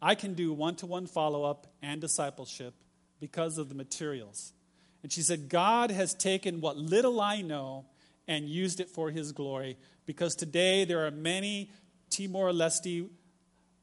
I 0.00 0.14
can 0.14 0.32
do 0.32 0.54
one 0.54 0.74
to 0.76 0.86
one 0.86 1.06
follow 1.06 1.44
up 1.44 1.66
and 1.82 2.00
discipleship 2.00 2.72
because 3.20 3.58
of 3.58 3.68
the 3.68 3.74
materials. 3.74 4.54
And 5.02 5.12
she 5.12 5.20
said, 5.20 5.50
God 5.50 5.90
has 5.90 6.14
taken 6.14 6.62
what 6.62 6.78
little 6.78 7.20
I 7.20 7.42
know 7.42 7.84
and 8.26 8.48
used 8.48 8.80
it 8.80 8.88
for 8.88 9.10
his 9.10 9.32
glory 9.32 9.76
because 10.06 10.34
today 10.34 10.86
there 10.86 11.06
are 11.06 11.10
many 11.10 11.70
Timor 12.08 12.52
Leste 12.52 13.10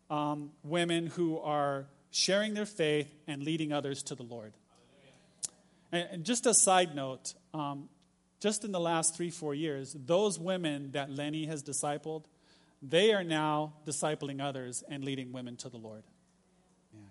um, 0.10 0.50
women 0.64 1.06
who 1.06 1.38
are 1.38 1.86
sharing 2.10 2.56
their 2.56 2.66
faith 2.66 3.08
and 3.28 3.44
leading 3.44 3.72
others 3.72 4.02
to 4.02 4.16
the 4.16 4.24
Lord. 4.24 4.54
And 5.92 6.24
just 6.24 6.46
a 6.46 6.54
side 6.54 6.96
note, 6.96 7.34
um, 7.54 7.90
just 8.40 8.64
in 8.64 8.72
the 8.72 8.80
last 8.80 9.16
three, 9.16 9.32
four 9.32 9.56
years, 9.56 9.96
those 10.06 10.40
women 10.40 10.92
that 10.92 11.10
Lenny 11.10 11.46
has 11.48 11.64
discipled, 11.64 12.26
they 12.82 13.14
are 13.14 13.24
now 13.24 13.74
discipling 13.86 14.42
others 14.42 14.84
and 14.88 15.04
leading 15.04 15.32
women 15.32 15.58
to 15.58 15.70
the 15.70 15.78
Lord. 15.78 16.04
Yeah. 16.94 17.02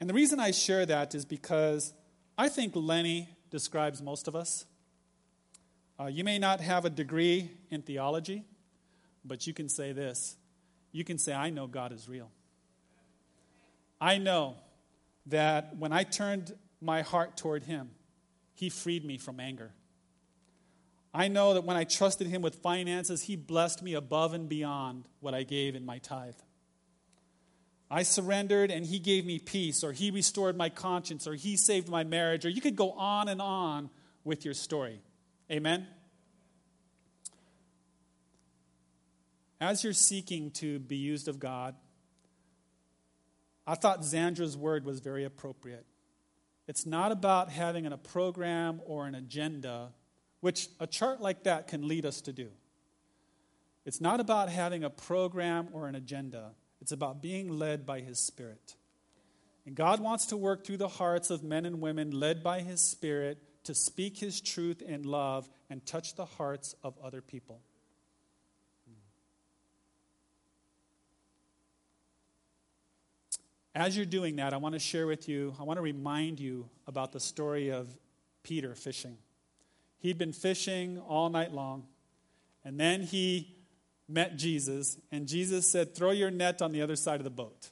And 0.00 0.10
the 0.10 0.14
reason 0.14 0.40
I 0.40 0.50
share 0.50 0.84
that 0.86 1.14
is 1.14 1.24
because 1.24 1.94
I 2.36 2.48
think 2.48 2.72
Lenny 2.74 3.28
describes 3.50 4.02
most 4.02 4.28
of 4.28 4.34
us. 4.34 4.66
Uh, 5.98 6.06
you 6.06 6.24
may 6.24 6.38
not 6.38 6.60
have 6.60 6.84
a 6.84 6.90
degree 6.90 7.52
in 7.70 7.82
theology, 7.82 8.44
but 9.24 9.46
you 9.46 9.54
can 9.54 9.68
say 9.68 9.92
this. 9.92 10.36
You 10.90 11.04
can 11.04 11.18
say, 11.18 11.32
I 11.32 11.50
know 11.50 11.66
God 11.66 11.92
is 11.92 12.08
real. 12.08 12.30
I 14.00 14.18
know 14.18 14.56
that 15.26 15.76
when 15.76 15.92
I 15.92 16.02
turned 16.02 16.52
my 16.80 17.02
heart 17.02 17.36
toward 17.36 17.64
Him, 17.64 17.90
He 18.54 18.68
freed 18.68 19.04
me 19.04 19.18
from 19.18 19.40
anger. 19.40 19.72
I 21.12 21.28
know 21.28 21.54
that 21.54 21.64
when 21.64 21.76
I 21.76 21.84
trusted 21.84 22.26
Him 22.26 22.42
with 22.42 22.56
finances, 22.56 23.22
He 23.22 23.36
blessed 23.36 23.82
me 23.82 23.94
above 23.94 24.34
and 24.34 24.48
beyond 24.48 25.06
what 25.20 25.34
I 25.34 25.44
gave 25.44 25.76
in 25.76 25.86
my 25.86 25.98
tithe. 25.98 26.34
I 27.90 28.02
surrendered 28.02 28.70
and 28.70 28.84
He 28.84 28.98
gave 28.98 29.24
me 29.24 29.38
peace, 29.38 29.84
or 29.84 29.92
He 29.92 30.10
restored 30.10 30.56
my 30.56 30.68
conscience, 30.68 31.26
or 31.26 31.34
He 31.34 31.56
saved 31.56 31.88
my 31.88 32.02
marriage, 32.02 32.44
or 32.44 32.48
you 32.48 32.60
could 32.60 32.76
go 32.76 32.92
on 32.92 33.28
and 33.28 33.40
on 33.40 33.90
with 34.24 34.44
your 34.44 34.54
story. 34.54 35.00
Amen? 35.50 35.86
As 39.60 39.84
you're 39.84 39.92
seeking 39.92 40.50
to 40.52 40.78
be 40.78 40.96
used 40.96 41.28
of 41.28 41.38
God, 41.38 41.74
I 43.66 43.76
thought 43.76 44.00
Zandra's 44.00 44.56
word 44.56 44.84
was 44.84 45.00
very 45.00 45.24
appropriate. 45.24 45.86
It's 46.66 46.86
not 46.86 47.12
about 47.12 47.50
having 47.50 47.86
a 47.86 47.96
program 47.96 48.80
or 48.86 49.06
an 49.06 49.14
agenda, 49.14 49.92
which 50.40 50.68
a 50.80 50.86
chart 50.86 51.20
like 51.20 51.44
that 51.44 51.68
can 51.68 51.86
lead 51.86 52.06
us 52.06 52.20
to 52.22 52.32
do. 52.32 52.48
It's 53.84 54.00
not 54.00 54.20
about 54.20 54.48
having 54.48 54.82
a 54.82 54.90
program 54.90 55.68
or 55.72 55.88
an 55.88 55.94
agenda. 55.94 56.52
It's 56.80 56.92
about 56.92 57.20
being 57.20 57.58
led 57.58 57.84
by 57.84 58.00
His 58.00 58.18
Spirit. 58.18 58.76
And 59.66 59.74
God 59.74 60.00
wants 60.00 60.26
to 60.26 60.36
work 60.36 60.64
through 60.64 60.78
the 60.78 60.88
hearts 60.88 61.30
of 61.30 61.42
men 61.42 61.66
and 61.66 61.80
women 61.80 62.10
led 62.10 62.42
by 62.42 62.60
His 62.60 62.80
Spirit 62.80 63.38
to 63.64 63.74
speak 63.74 64.18
His 64.18 64.40
truth 64.40 64.82
in 64.82 65.02
love 65.02 65.48
and 65.68 65.84
touch 65.84 66.14
the 66.14 66.24
hearts 66.24 66.74
of 66.82 66.94
other 67.02 67.20
people. 67.20 67.60
As 73.74 73.96
you're 73.96 74.06
doing 74.06 74.36
that, 74.36 74.54
I 74.54 74.56
want 74.58 74.74
to 74.74 74.78
share 74.78 75.06
with 75.06 75.28
you, 75.28 75.54
I 75.58 75.64
want 75.64 75.78
to 75.78 75.82
remind 75.82 76.38
you 76.38 76.68
about 76.86 77.10
the 77.12 77.18
story 77.18 77.70
of 77.70 77.88
Peter 78.44 78.74
fishing. 78.74 79.16
He'd 79.98 80.16
been 80.16 80.32
fishing 80.32 80.98
all 80.98 81.28
night 81.28 81.52
long, 81.52 81.86
and 82.64 82.78
then 82.78 83.02
he 83.02 83.56
met 84.08 84.36
Jesus, 84.36 84.98
and 85.10 85.26
Jesus 85.26 85.70
said, 85.70 85.94
Throw 85.94 86.12
your 86.12 86.30
net 86.30 86.62
on 86.62 86.70
the 86.70 86.82
other 86.82 86.94
side 86.94 87.18
of 87.18 87.24
the 87.24 87.30
boat. 87.30 87.70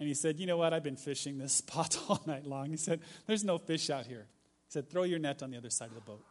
And 0.00 0.08
he 0.08 0.14
said, 0.14 0.40
You 0.40 0.46
know 0.46 0.56
what? 0.56 0.72
I've 0.72 0.82
been 0.82 0.96
fishing 0.96 1.38
this 1.38 1.52
spot 1.62 1.98
all 2.08 2.22
night 2.26 2.46
long. 2.46 2.70
He 2.70 2.76
said, 2.76 3.00
There's 3.26 3.44
no 3.44 3.58
fish 3.58 3.90
out 3.90 4.06
here. 4.06 4.26
He 4.66 4.72
said, 4.72 4.90
Throw 4.90 5.04
your 5.04 5.18
net 5.18 5.42
on 5.42 5.50
the 5.50 5.56
other 5.56 5.70
side 5.70 5.88
of 5.88 5.94
the 5.94 6.00
boat. 6.00 6.24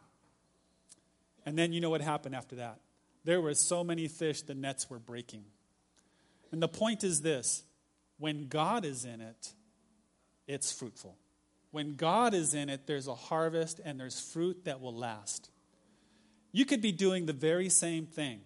And 1.46 1.56
then 1.56 1.72
you 1.72 1.80
know 1.80 1.90
what 1.90 2.00
happened 2.00 2.34
after 2.34 2.56
that? 2.56 2.80
There 3.24 3.40
were 3.40 3.54
so 3.54 3.82
many 3.82 4.08
fish, 4.08 4.42
the 4.42 4.54
nets 4.54 4.90
were 4.90 4.98
breaking. 4.98 5.44
And 6.52 6.62
the 6.62 6.68
point 6.68 7.04
is 7.04 7.22
this 7.22 7.64
when 8.18 8.48
God 8.48 8.84
is 8.84 9.04
in 9.04 9.20
it, 9.20 9.52
it's 10.46 10.72
fruitful. 10.72 11.16
When 11.70 11.94
God 11.94 12.32
is 12.34 12.54
in 12.54 12.68
it, 12.68 12.86
there's 12.86 13.08
a 13.08 13.14
harvest 13.14 13.80
and 13.84 14.00
there's 14.00 14.20
fruit 14.20 14.64
that 14.64 14.80
will 14.80 14.94
last. 14.94 15.50
You 16.52 16.64
could 16.64 16.80
be 16.80 16.92
doing 16.92 17.26
the 17.26 17.32
very 17.32 17.68
same 17.68 18.06
thing, 18.06 18.40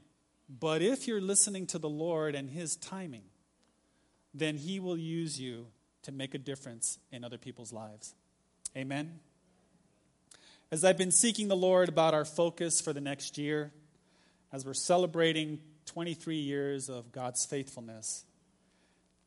but 0.48 0.82
if 0.82 1.06
you're 1.06 1.20
listening 1.20 1.66
to 1.68 1.78
the 1.78 1.88
Lord 1.88 2.34
and 2.34 2.50
His 2.50 2.74
timing, 2.76 3.22
then 4.34 4.56
He 4.56 4.80
will 4.80 4.98
use 4.98 5.40
you 5.40 5.66
to 6.02 6.12
make 6.12 6.34
a 6.34 6.38
difference 6.38 6.98
in 7.12 7.22
other 7.22 7.38
people's 7.38 7.72
lives. 7.72 8.14
Amen. 8.76 9.20
As 10.72 10.84
I've 10.84 10.98
been 10.98 11.12
seeking 11.12 11.48
the 11.48 11.56
Lord 11.56 11.88
about 11.88 12.14
our 12.14 12.24
focus 12.24 12.80
for 12.80 12.92
the 12.92 13.00
next 13.00 13.38
year, 13.38 13.72
as 14.52 14.64
we're 14.64 14.74
celebrating 14.74 15.60
23 15.86 16.36
years 16.36 16.88
of 16.88 17.12
God's 17.12 17.44
faithfulness, 17.44 18.24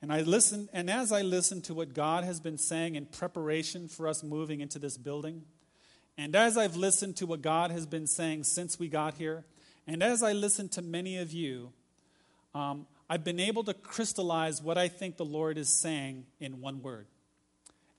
and 0.04 0.12
I 0.12 0.20
listen, 0.20 0.68
and 0.74 0.90
as 0.90 1.14
I 1.14 1.22
listen 1.22 1.62
to 1.62 1.74
what 1.74 1.94
God 1.94 2.26
has 2.26 2.42
been 2.42 2.58
saying 2.58 2.96
in 2.96 3.06
preparation 3.06 3.88
for 3.88 4.06
us 4.06 4.22
moving 4.22 4.60
into 4.60 4.78
this 4.78 4.98
building, 4.98 5.44
and 6.18 6.36
as 6.36 6.58
I've 6.58 6.76
listened 6.76 7.16
to 7.18 7.26
what 7.26 7.42
God 7.42 7.72
has 7.72 7.86
been 7.86 8.06
saying 8.06 8.44
since 8.44 8.78
we 8.78 8.90
got 8.90 9.14
here, 9.14 9.46
and 9.88 10.04
as 10.04 10.22
I 10.22 10.34
listen 10.34 10.68
to 10.70 10.82
many 10.82 11.20
of 11.20 11.32
you, 11.32 11.72
um, 12.54 12.86
I've 13.10 13.24
been 13.24 13.40
able 13.40 13.64
to 13.64 13.74
crystallize 13.74 14.62
what 14.62 14.78
I 14.78 14.90
think 14.90 15.16
the 15.16 15.24
Lord 15.24 15.58
is 15.58 15.70
saying 15.70 16.26
in 16.42 16.60
one 16.60 16.82
word. 16.82 17.08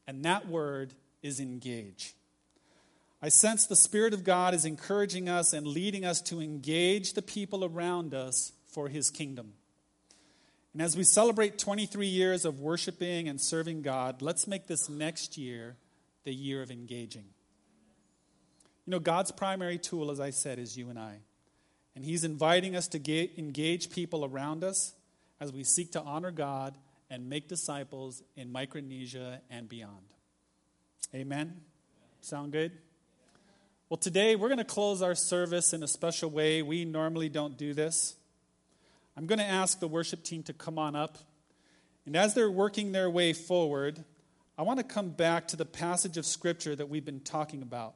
And 0.06 0.22
that 0.26 0.46
word 0.46 0.92
is 1.22 1.40
engage. 1.40 2.12
I 3.22 3.30
sense 3.30 3.64
the 3.64 3.76
Spirit 3.76 4.12
of 4.12 4.24
God 4.24 4.52
is 4.52 4.66
encouraging 4.66 5.30
us 5.30 5.54
and 5.54 5.66
leading 5.66 6.04
us 6.04 6.20
to 6.20 6.42
engage 6.42 7.14
the 7.14 7.22
people 7.22 7.64
around 7.64 8.12
us 8.12 8.52
for 8.66 8.90
His 8.90 9.10
kingdom. 9.10 9.54
And 10.74 10.82
as 10.82 10.96
we 10.96 11.04
celebrate 11.04 11.56
23 11.56 12.08
years 12.08 12.44
of 12.44 12.60
worshiping 12.60 13.28
and 13.28 13.40
serving 13.40 13.82
God, 13.82 14.20
let's 14.20 14.48
make 14.48 14.66
this 14.66 14.88
next 14.88 15.38
year 15.38 15.76
the 16.24 16.34
year 16.34 16.62
of 16.62 16.70
engaging. 16.72 17.24
You 18.84 18.90
know, 18.90 18.98
God's 18.98 19.30
primary 19.30 19.78
tool, 19.78 20.10
as 20.10 20.18
I 20.18 20.30
said, 20.30 20.58
is 20.58 20.76
you 20.76 20.90
and 20.90 20.98
I. 20.98 21.20
And 21.94 22.04
He's 22.04 22.24
inviting 22.24 22.74
us 22.74 22.88
to 22.88 23.38
engage 23.38 23.90
people 23.90 24.24
around 24.24 24.64
us 24.64 24.94
as 25.40 25.52
we 25.52 25.62
seek 25.62 25.92
to 25.92 26.02
honor 26.02 26.32
God 26.32 26.76
and 27.08 27.28
make 27.28 27.48
disciples 27.48 28.22
in 28.34 28.50
Micronesia 28.50 29.40
and 29.48 29.68
beyond. 29.68 30.04
Amen? 31.14 31.60
Sound 32.20 32.50
good? 32.50 32.72
Well, 33.88 33.98
today 33.98 34.34
we're 34.34 34.48
going 34.48 34.58
to 34.58 34.64
close 34.64 35.02
our 35.02 35.14
service 35.14 35.72
in 35.72 35.84
a 35.84 35.88
special 35.88 36.30
way. 36.30 36.62
We 36.62 36.84
normally 36.84 37.28
don't 37.28 37.56
do 37.56 37.74
this. 37.74 38.16
I'm 39.16 39.26
going 39.26 39.38
to 39.38 39.44
ask 39.44 39.78
the 39.80 39.88
worship 39.88 40.24
team 40.24 40.42
to 40.44 40.52
come 40.52 40.78
on 40.78 40.96
up. 40.96 41.18
And 42.06 42.16
as 42.16 42.34
they're 42.34 42.50
working 42.50 42.92
their 42.92 43.08
way 43.08 43.32
forward, 43.32 44.04
I 44.58 44.62
want 44.62 44.78
to 44.78 44.84
come 44.84 45.10
back 45.10 45.48
to 45.48 45.56
the 45.56 45.64
passage 45.64 46.16
of 46.16 46.26
Scripture 46.26 46.76
that 46.76 46.88
we've 46.88 47.04
been 47.04 47.20
talking 47.20 47.62
about. 47.62 47.94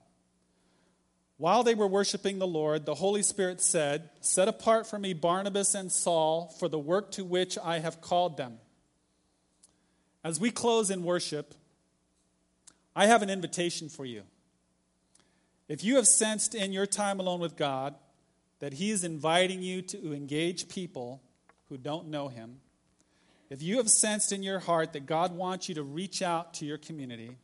While 1.36 1.62
they 1.62 1.76
were 1.76 1.86
worshiping 1.86 2.38
the 2.38 2.46
Lord, 2.46 2.84
the 2.84 2.96
Holy 2.96 3.22
Spirit 3.22 3.60
said, 3.60 4.10
Set 4.20 4.48
apart 4.48 4.88
for 4.88 4.98
me 4.98 5.12
Barnabas 5.12 5.74
and 5.74 5.90
Saul 5.90 6.52
for 6.58 6.68
the 6.68 6.78
work 6.78 7.12
to 7.12 7.24
which 7.24 7.56
I 7.62 7.78
have 7.78 8.00
called 8.00 8.36
them. 8.36 8.58
As 10.24 10.40
we 10.40 10.50
close 10.50 10.90
in 10.90 11.04
worship, 11.04 11.54
I 12.96 13.06
have 13.06 13.22
an 13.22 13.30
invitation 13.30 13.88
for 13.88 14.04
you. 14.04 14.22
If 15.68 15.84
you 15.84 15.96
have 15.96 16.08
sensed 16.08 16.54
in 16.56 16.72
your 16.72 16.86
time 16.86 17.20
alone 17.20 17.38
with 17.40 17.56
God 17.56 17.94
that 18.60 18.74
He 18.74 18.90
is 18.90 19.04
inviting 19.04 19.62
you 19.62 19.82
to 19.82 20.12
engage 20.12 20.68
people 20.68 21.22
who 21.68 21.76
don't 21.76 22.08
know 22.08 22.28
Him, 22.28 22.60
if 23.50 23.62
you 23.62 23.78
have 23.78 23.90
sensed 23.90 24.32
in 24.32 24.42
your 24.42 24.58
heart 24.58 24.92
that 24.92 25.06
God 25.06 25.34
wants 25.34 25.68
you 25.68 25.74
to 25.76 25.82
reach 25.82 26.20
out 26.20 26.54
to 26.54 26.66
your 26.66 26.78
community, 26.78 27.36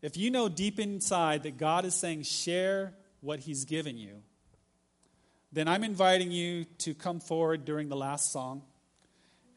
if 0.00 0.16
you 0.16 0.30
know 0.30 0.48
deep 0.48 0.80
inside 0.80 1.44
that 1.44 1.58
God 1.58 1.84
is 1.84 1.94
saying, 1.94 2.24
share 2.24 2.92
what 3.20 3.40
He's 3.40 3.64
given 3.64 3.96
you, 3.96 4.22
then 5.52 5.68
I'm 5.68 5.84
inviting 5.84 6.32
you 6.32 6.64
to 6.78 6.94
come 6.94 7.20
forward 7.20 7.64
during 7.64 7.88
the 7.88 7.96
last 7.96 8.32
song. 8.32 8.62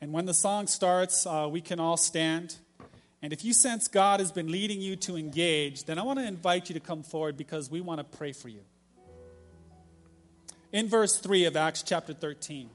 And 0.02 0.12
when 0.12 0.26
the 0.26 0.34
song 0.34 0.68
starts, 0.68 1.26
uh, 1.26 1.48
we 1.50 1.62
can 1.62 1.80
all 1.80 1.98
stand. 1.98 2.58
And 3.22 3.34
if 3.34 3.44
you 3.44 3.54
sense 3.54 3.88
God 3.88 4.20
has 4.20 4.32
been 4.32 4.52
leading 4.52 4.82
you 4.82 4.98
to 4.98 5.16
engage, 5.16 5.86
then 5.86 5.98
I 5.98 6.04
want 6.04 6.20
to 6.20 6.28
invite 6.28 6.70
you 6.70 6.74
to 6.76 6.80
come 6.80 7.02
forward 7.02 7.38
because 7.38 7.72
we 7.72 7.82
want 7.82 8.00
to 8.00 8.18
pray 8.18 8.34
for 8.34 8.50
you. 8.50 8.60
In 10.76 10.90
verse 10.90 11.18
3 11.18 11.46
of 11.46 11.56
Acts 11.56 11.84
chapter 11.84 12.12
13, 12.12 12.70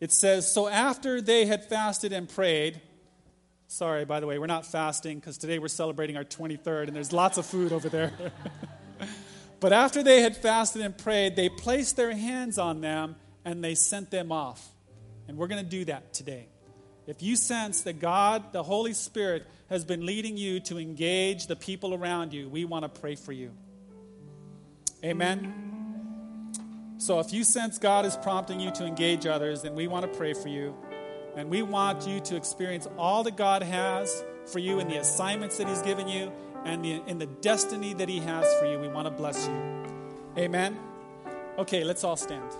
it 0.00 0.10
says, 0.10 0.50
So 0.50 0.68
after 0.68 1.20
they 1.20 1.44
had 1.44 1.66
fasted 1.66 2.14
and 2.14 2.26
prayed, 2.26 2.80
sorry, 3.66 4.06
by 4.06 4.20
the 4.20 4.26
way, 4.26 4.38
we're 4.38 4.46
not 4.46 4.64
fasting 4.64 5.18
because 5.18 5.36
today 5.36 5.58
we're 5.58 5.68
celebrating 5.68 6.16
our 6.16 6.24
23rd 6.24 6.86
and 6.86 6.96
there's 6.96 7.12
lots 7.12 7.36
of 7.36 7.44
food 7.44 7.72
over 7.72 7.90
there. 7.90 8.10
but 9.60 9.74
after 9.74 10.02
they 10.02 10.22
had 10.22 10.34
fasted 10.34 10.80
and 10.80 10.96
prayed, 10.96 11.36
they 11.36 11.50
placed 11.50 11.98
their 11.98 12.12
hands 12.12 12.56
on 12.56 12.80
them 12.80 13.16
and 13.44 13.62
they 13.62 13.74
sent 13.74 14.10
them 14.10 14.32
off. 14.32 14.66
And 15.28 15.36
we're 15.36 15.48
going 15.48 15.62
to 15.62 15.70
do 15.70 15.84
that 15.84 16.14
today. 16.14 16.48
If 17.06 17.22
you 17.22 17.36
sense 17.36 17.82
that 17.82 18.00
God, 18.00 18.54
the 18.54 18.62
Holy 18.62 18.94
Spirit, 18.94 19.46
has 19.68 19.84
been 19.84 20.06
leading 20.06 20.38
you 20.38 20.60
to 20.60 20.78
engage 20.78 21.48
the 21.48 21.56
people 21.56 21.92
around 21.92 22.32
you, 22.32 22.48
we 22.48 22.64
want 22.64 22.84
to 22.84 23.00
pray 23.00 23.14
for 23.14 23.32
you. 23.32 23.50
Amen. 25.04 25.75
So 26.98 27.20
if 27.20 27.32
you 27.32 27.44
sense 27.44 27.78
God 27.78 28.06
is 28.06 28.16
prompting 28.16 28.60
you 28.60 28.70
to 28.72 28.84
engage 28.84 29.26
others, 29.26 29.62
then 29.62 29.74
we 29.74 29.86
want 29.86 30.10
to 30.10 30.18
pray 30.18 30.32
for 30.32 30.48
you. 30.48 30.74
And 31.36 31.50
we 31.50 31.62
want 31.62 32.06
you 32.06 32.20
to 32.20 32.36
experience 32.36 32.88
all 32.96 33.22
that 33.24 33.36
God 33.36 33.62
has 33.62 34.24
for 34.46 34.58
you 34.58 34.78
in 34.78 34.88
the 34.88 34.96
assignments 34.96 35.58
that 35.58 35.68
He's 35.68 35.82
given 35.82 36.08
you 36.08 36.32
and 36.64 36.84
the, 36.84 37.02
in 37.06 37.18
the 37.18 37.26
destiny 37.26 37.92
that 37.94 38.08
He 38.08 38.20
has 38.20 38.46
for 38.58 38.66
you. 38.66 38.78
We 38.78 38.88
want 38.88 39.06
to 39.06 39.10
bless 39.10 39.46
you. 39.46 39.84
Amen. 40.38 40.78
Okay, 41.58 41.84
let's 41.84 42.04
all 42.04 42.16
stand. 42.16 42.50